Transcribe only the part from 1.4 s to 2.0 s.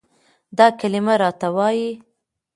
وايي،